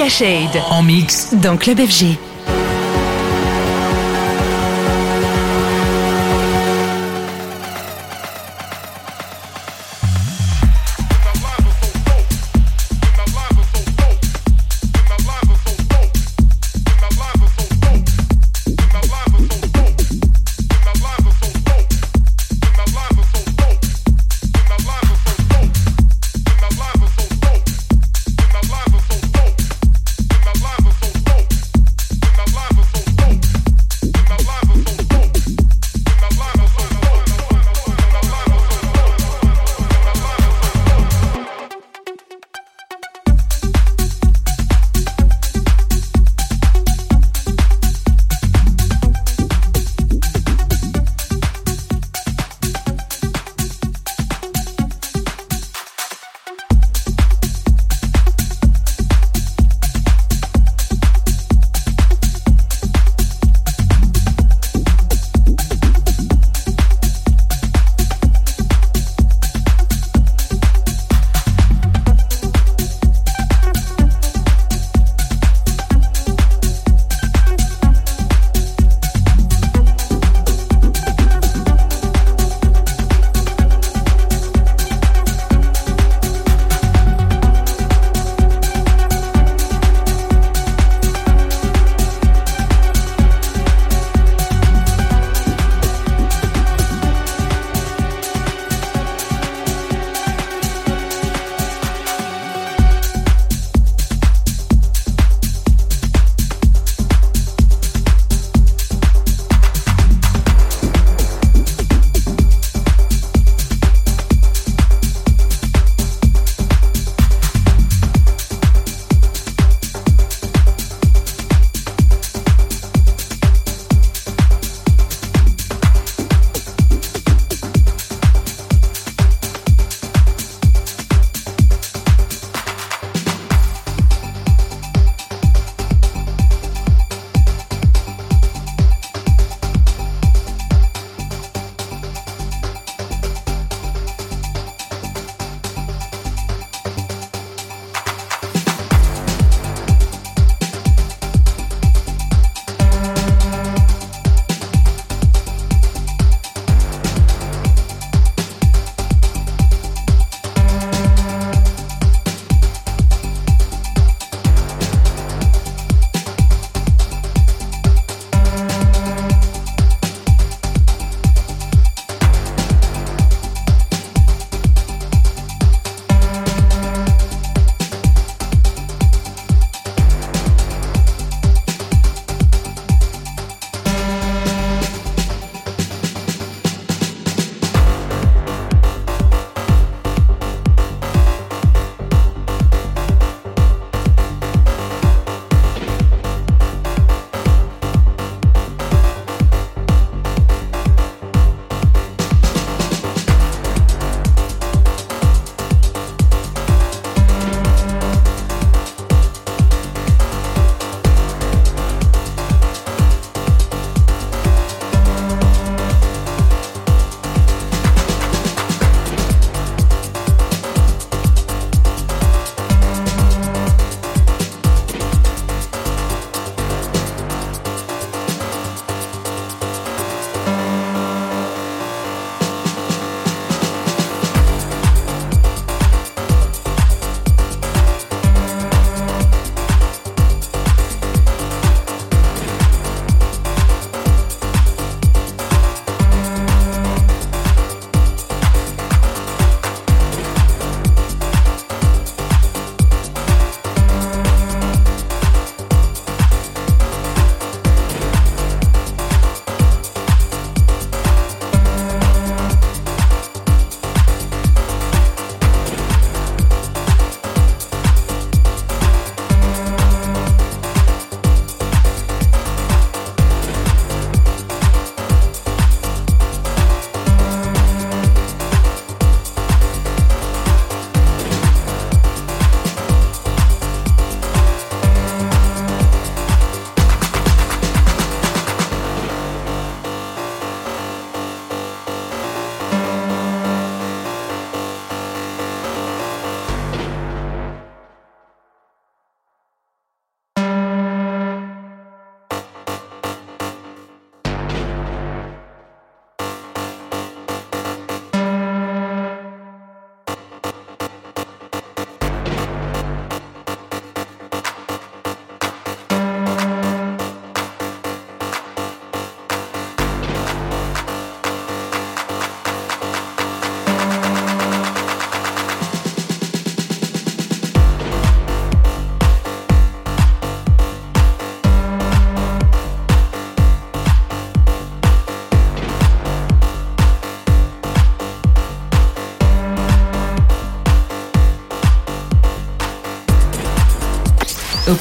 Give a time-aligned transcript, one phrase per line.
[0.00, 1.34] Boca Shade En mix.
[1.34, 2.16] dans Club FG.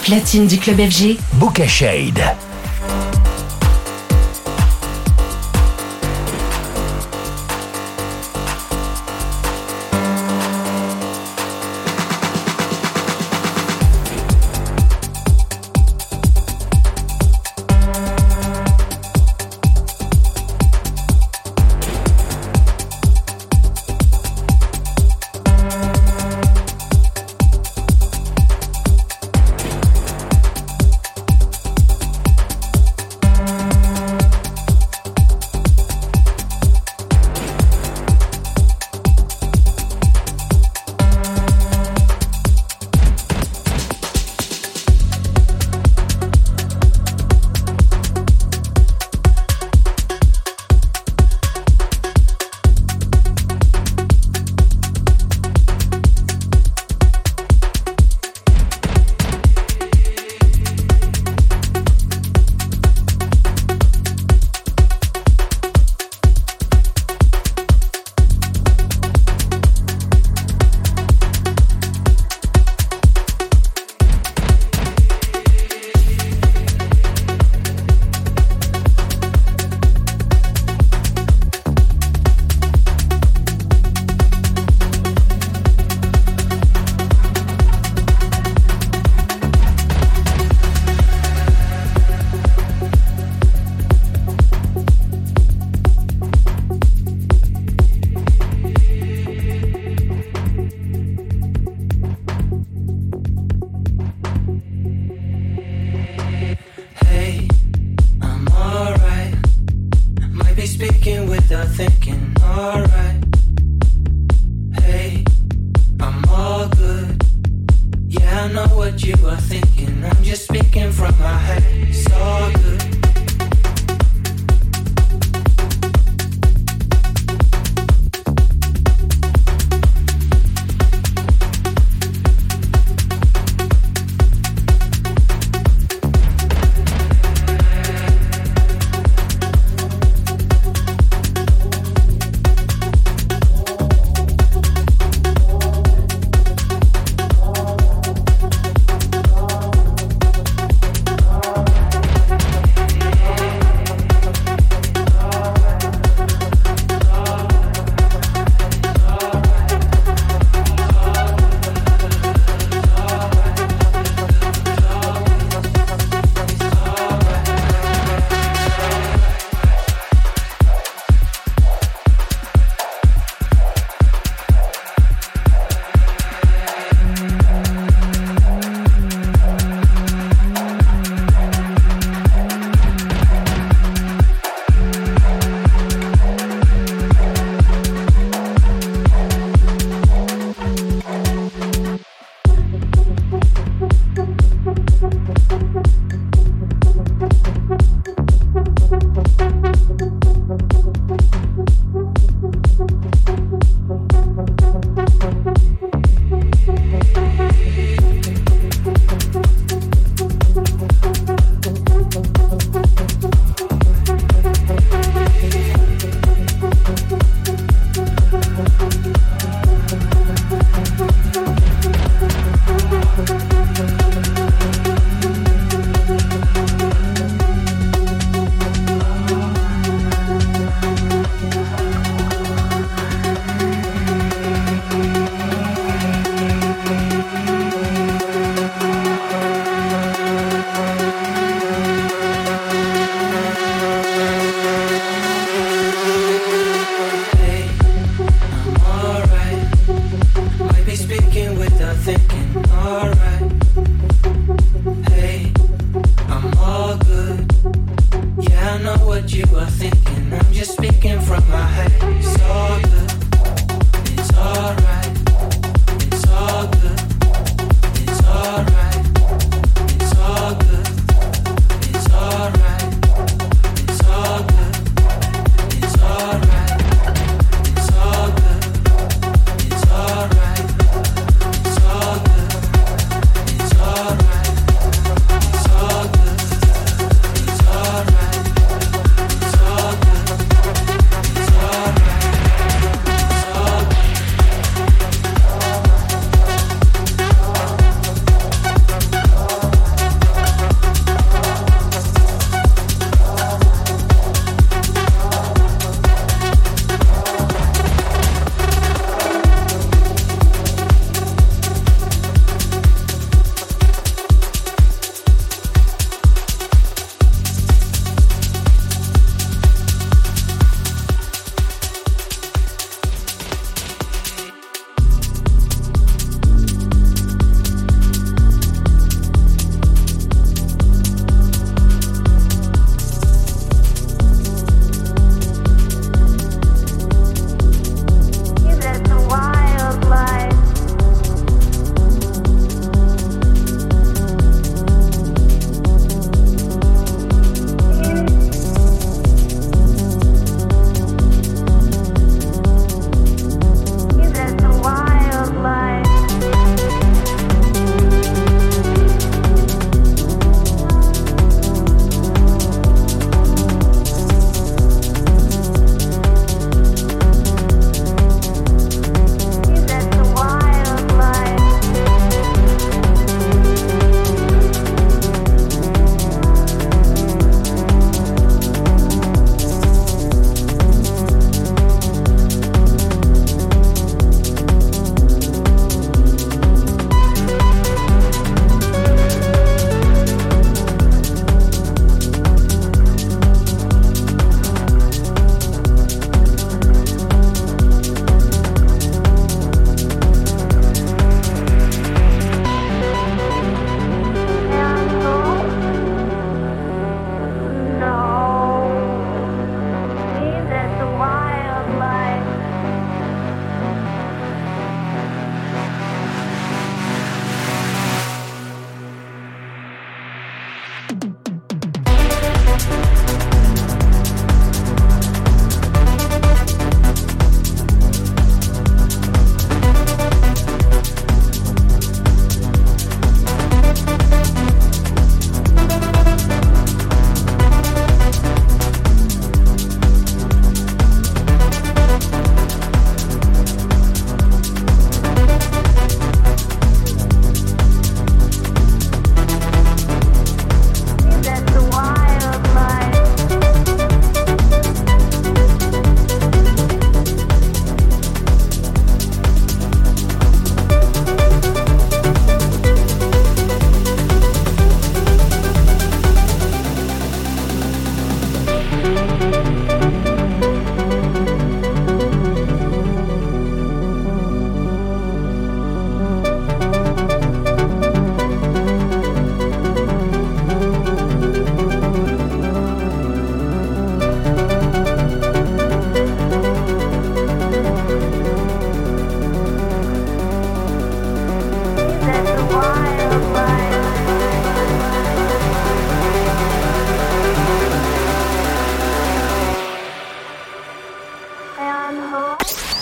[0.10, 1.18] Platine du club FG.
[1.34, 2.49] Boca Shade.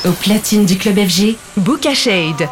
[0.08, 2.48] Au platine du club FG, Book Shade.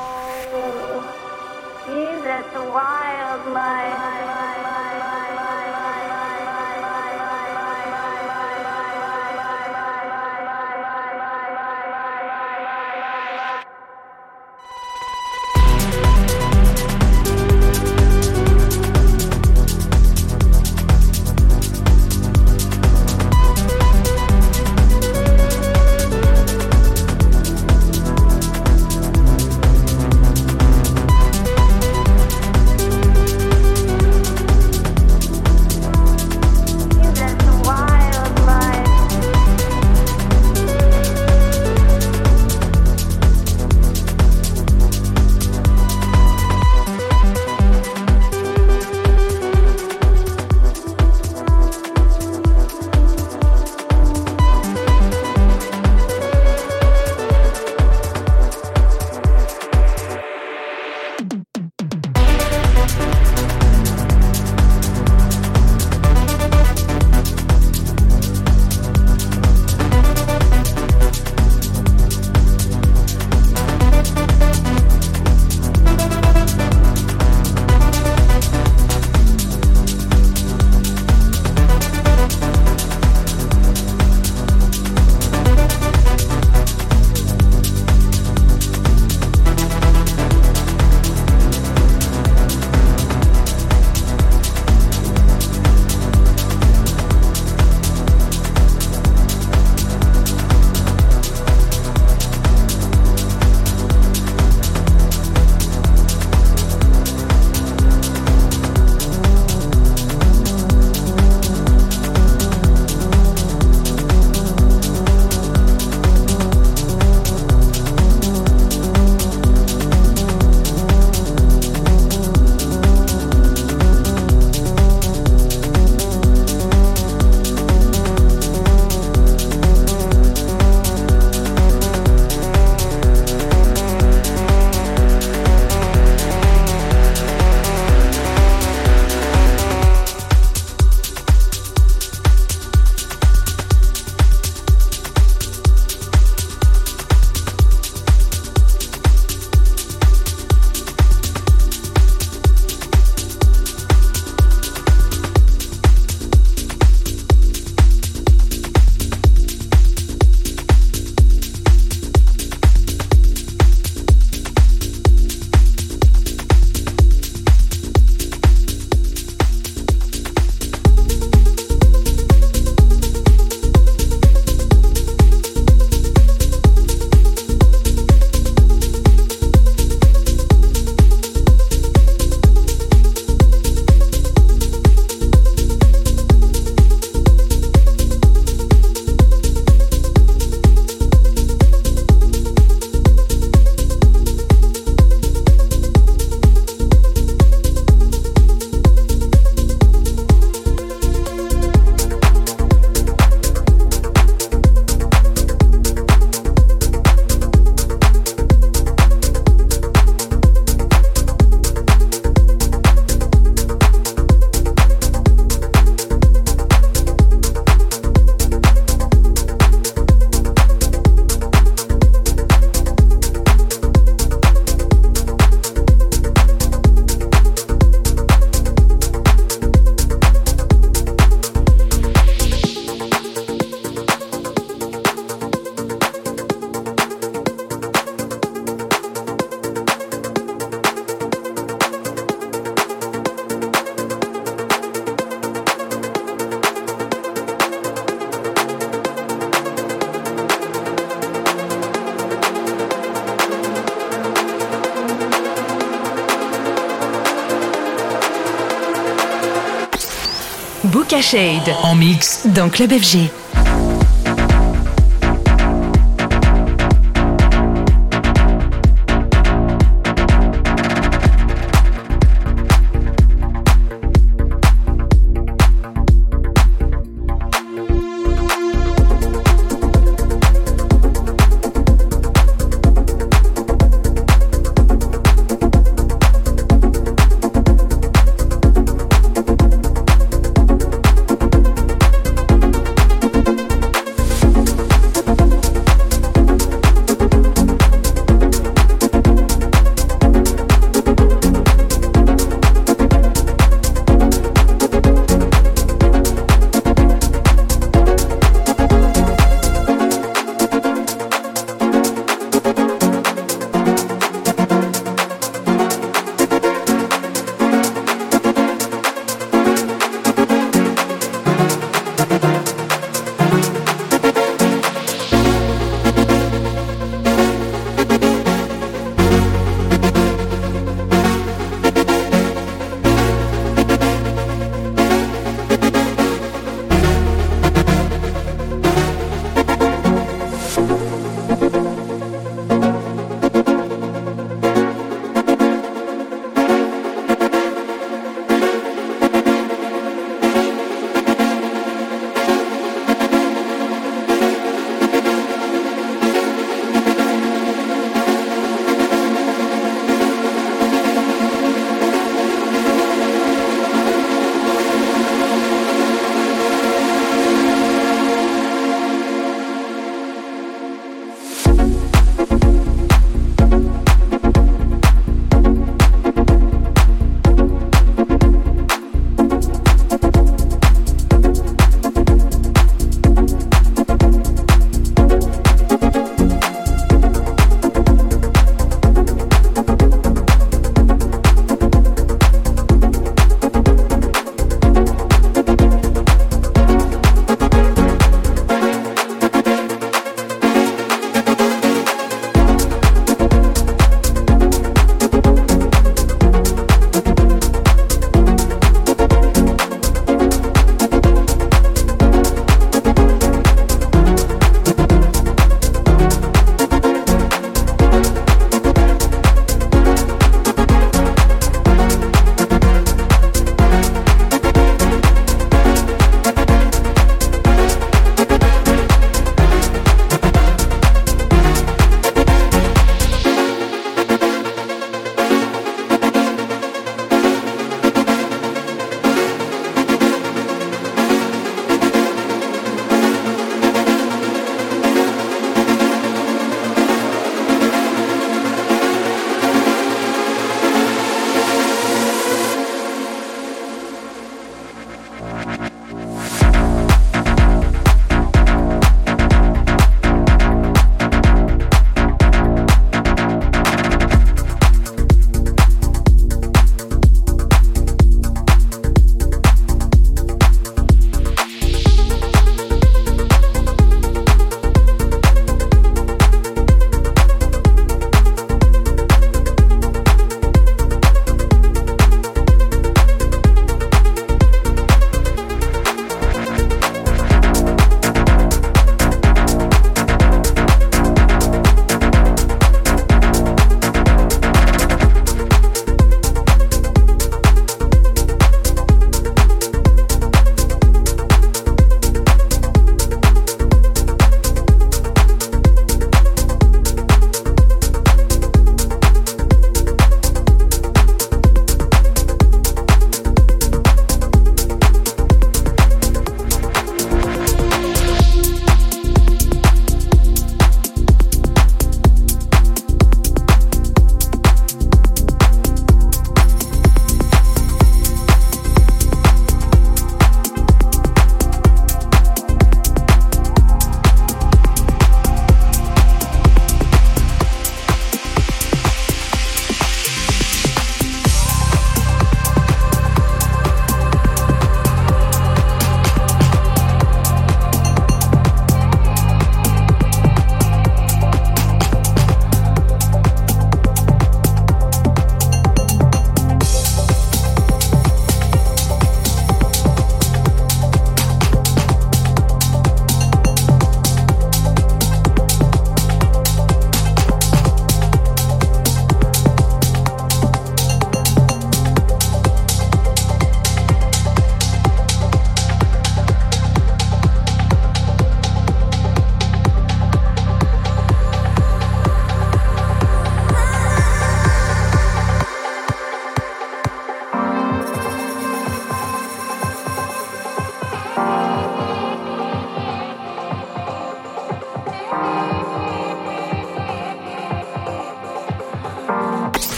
[261.31, 261.75] Shade.
[261.81, 262.41] En mix.
[262.45, 263.31] Dans Club FG.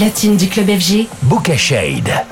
[0.00, 2.29] Platine du club FG, Boca Shade.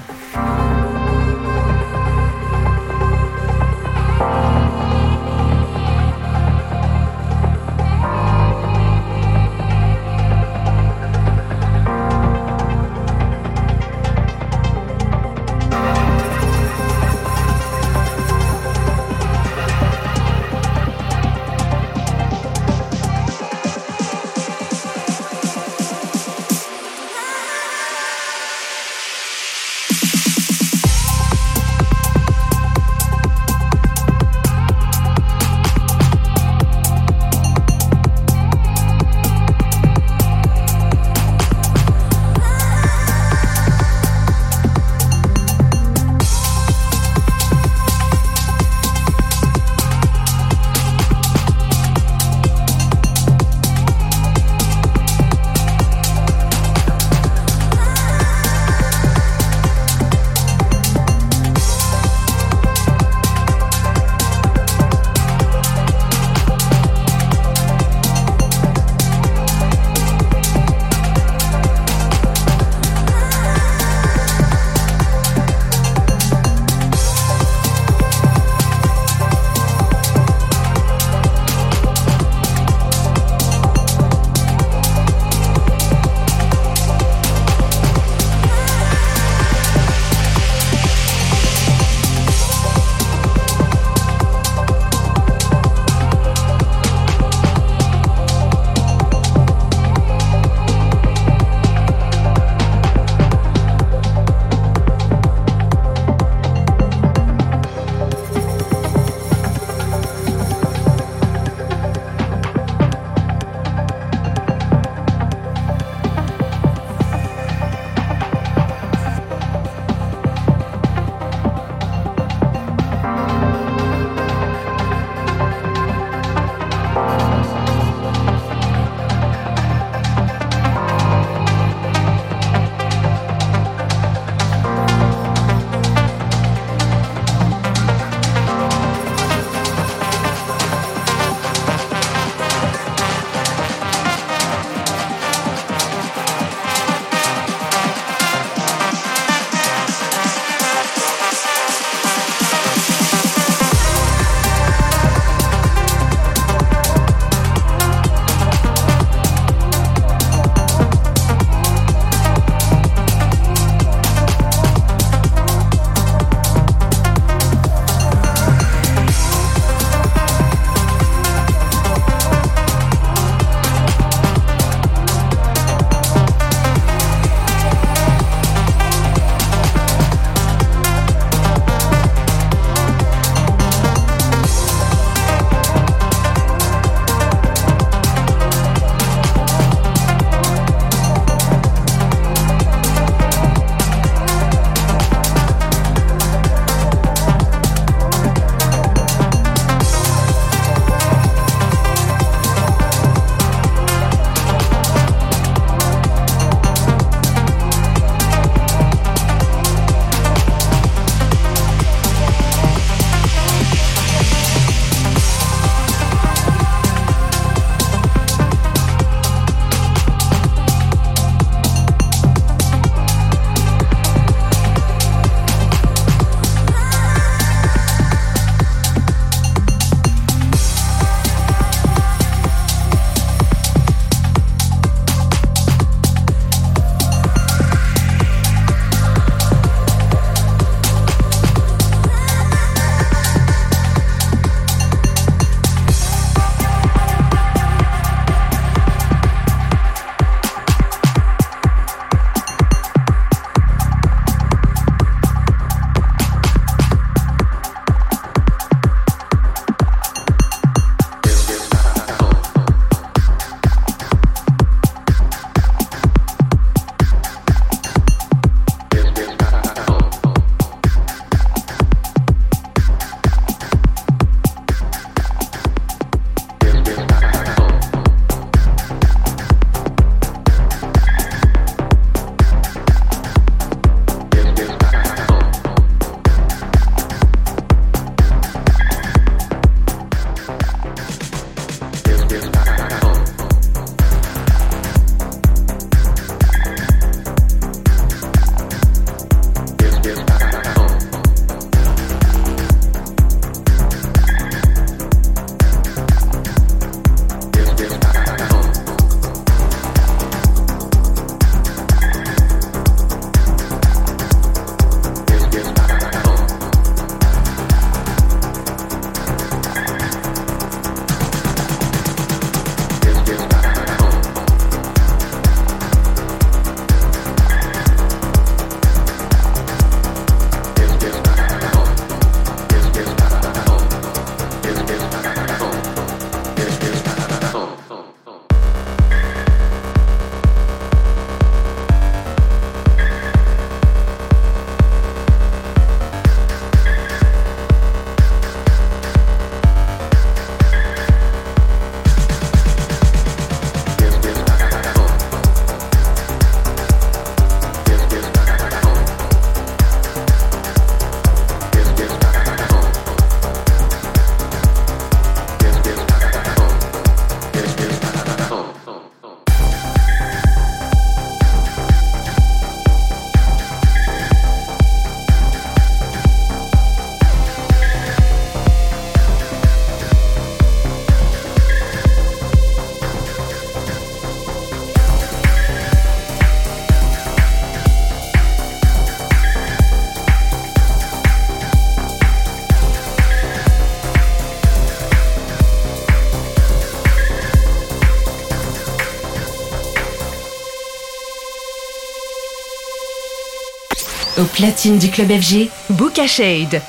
[404.38, 405.68] Au platine du club FG,
[406.16, 406.80] à Shade.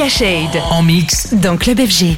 [0.00, 0.62] Book Shade.
[0.70, 1.34] En mix.
[1.34, 2.16] Dans Club FG.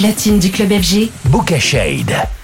[0.00, 1.10] Platine du club FG.
[1.26, 2.39] Boca Shade.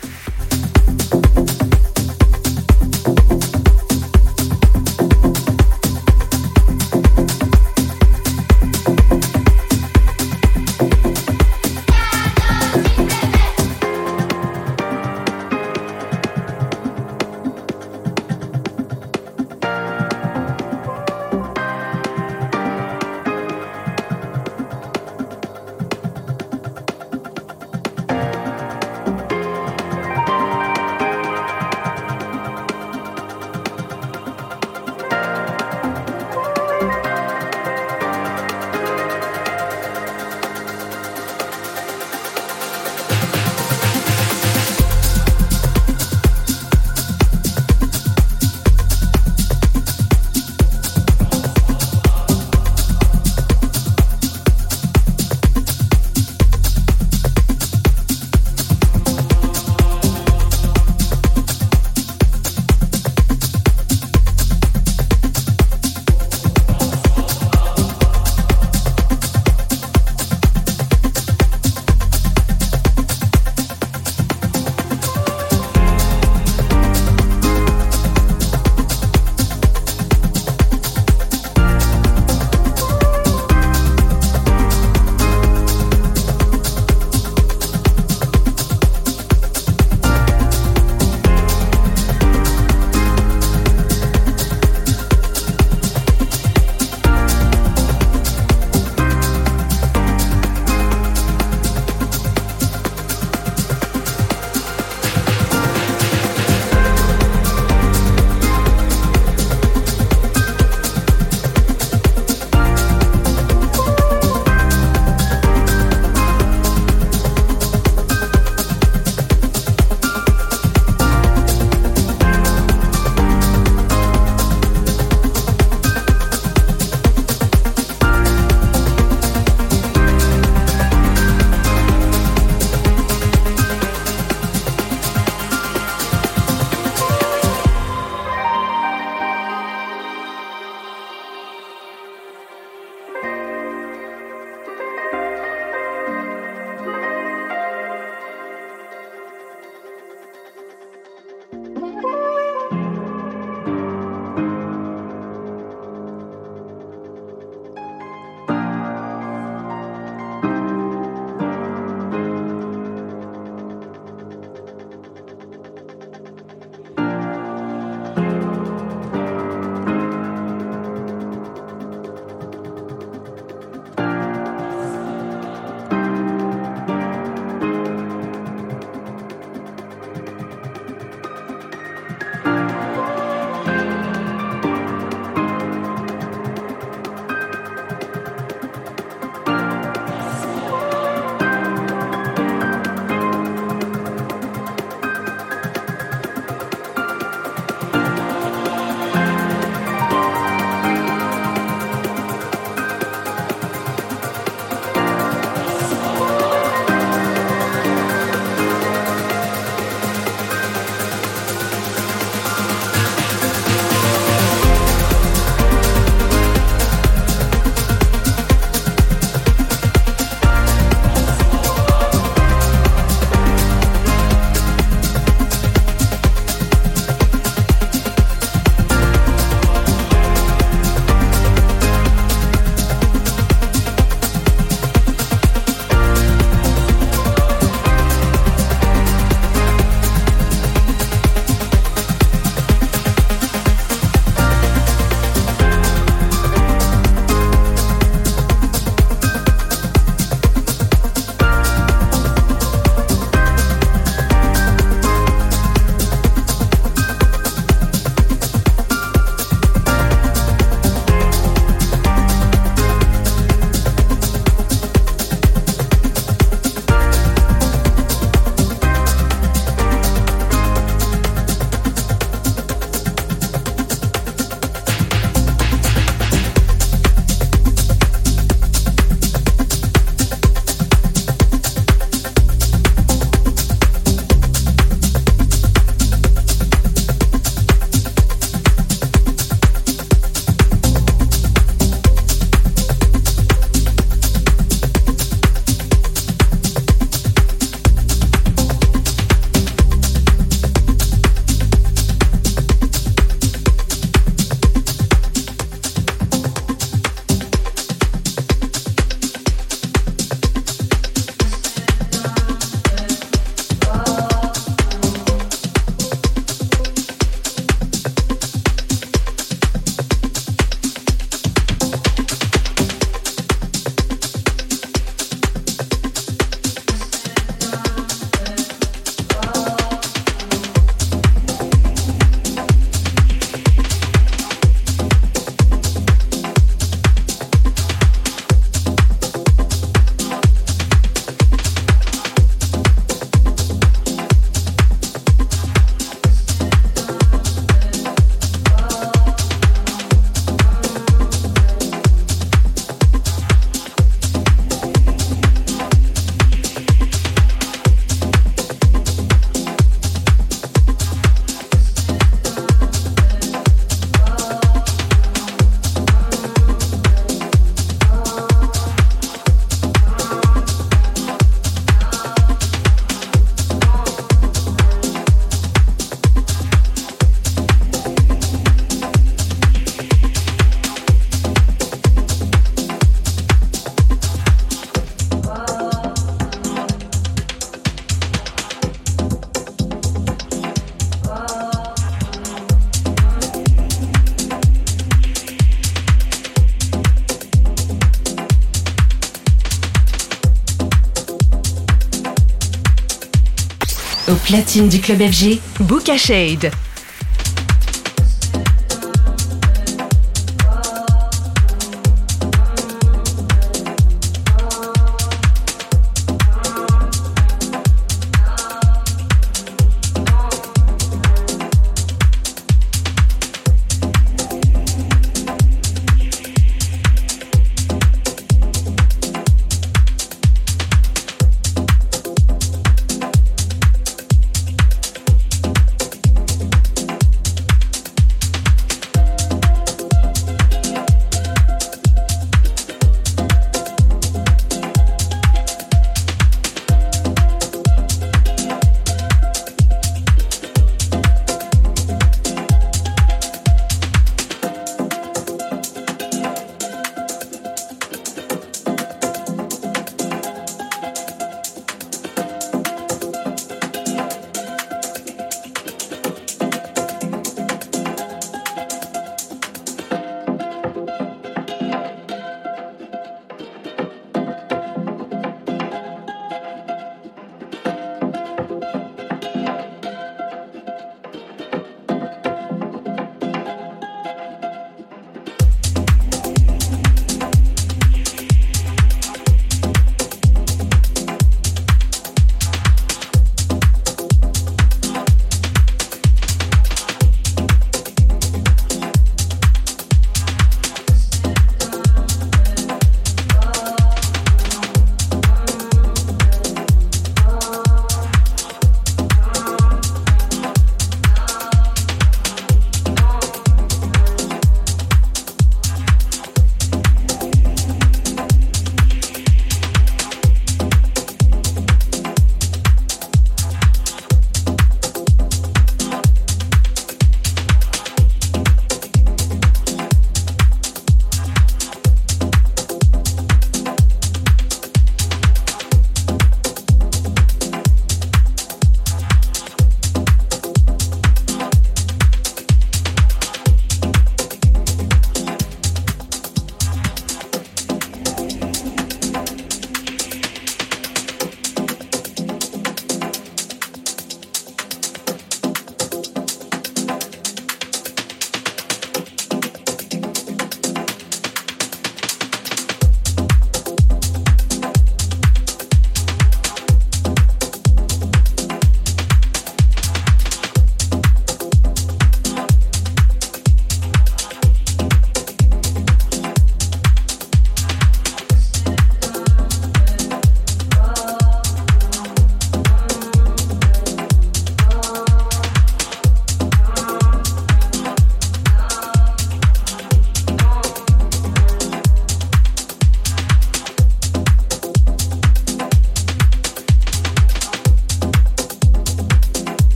[404.47, 406.71] Platine du club FG, Book Shade.